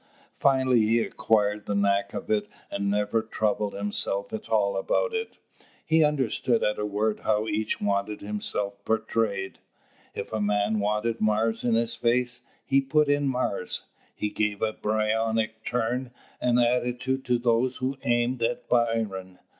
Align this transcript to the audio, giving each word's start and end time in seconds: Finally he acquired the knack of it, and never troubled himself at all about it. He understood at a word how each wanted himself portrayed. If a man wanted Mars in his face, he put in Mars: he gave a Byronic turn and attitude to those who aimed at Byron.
Finally 0.39 0.79
he 0.79 0.99
acquired 0.99 1.67
the 1.67 1.75
knack 1.75 2.11
of 2.11 2.31
it, 2.31 2.47
and 2.71 2.89
never 2.89 3.21
troubled 3.21 3.73
himself 3.75 4.33
at 4.33 4.49
all 4.49 4.75
about 4.75 5.13
it. 5.13 5.37
He 5.85 6.03
understood 6.03 6.63
at 6.63 6.79
a 6.79 6.87
word 6.87 7.19
how 7.19 7.45
each 7.47 7.79
wanted 7.79 8.19
himself 8.21 8.83
portrayed. 8.83 9.59
If 10.15 10.33
a 10.33 10.41
man 10.41 10.79
wanted 10.79 11.21
Mars 11.21 11.63
in 11.63 11.75
his 11.75 11.93
face, 11.93 12.41
he 12.65 12.81
put 12.81 13.09
in 13.09 13.27
Mars: 13.27 13.83
he 14.15 14.31
gave 14.31 14.63
a 14.63 14.73
Byronic 14.73 15.63
turn 15.63 16.09
and 16.41 16.59
attitude 16.59 17.23
to 17.25 17.37
those 17.37 17.77
who 17.77 17.99
aimed 18.03 18.41
at 18.41 18.67
Byron. 18.67 19.37